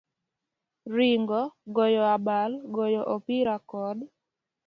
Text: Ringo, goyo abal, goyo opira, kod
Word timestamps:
Ringo, 0.95 1.41
goyo 1.75 2.01
abal, 2.15 2.51
goyo 2.75 3.01
opira, 3.15 3.55
kod 3.69 3.97